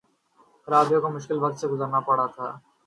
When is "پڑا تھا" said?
2.07-2.47